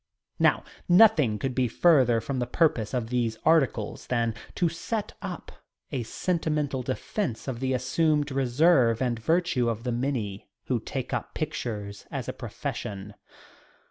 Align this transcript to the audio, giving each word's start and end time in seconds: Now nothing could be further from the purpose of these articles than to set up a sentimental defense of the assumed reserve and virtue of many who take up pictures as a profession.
Now 0.39 0.63
nothing 0.89 1.37
could 1.37 1.53
be 1.53 1.67
further 1.67 2.19
from 2.21 2.39
the 2.39 2.47
purpose 2.47 2.91
of 2.91 3.11
these 3.11 3.37
articles 3.45 4.07
than 4.07 4.33
to 4.55 4.67
set 4.67 5.13
up 5.21 5.51
a 5.91 6.01
sentimental 6.01 6.81
defense 6.81 7.47
of 7.47 7.59
the 7.59 7.73
assumed 7.73 8.31
reserve 8.31 8.99
and 8.99 9.19
virtue 9.19 9.69
of 9.69 9.85
many 9.85 10.49
who 10.65 10.79
take 10.79 11.13
up 11.13 11.35
pictures 11.35 12.07
as 12.09 12.27
a 12.27 12.33
profession. 12.33 13.13